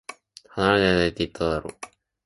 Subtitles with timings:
[0.49, 1.69] 離れないでって、言っただろ